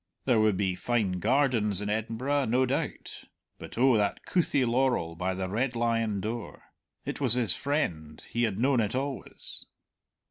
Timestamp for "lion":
5.75-6.19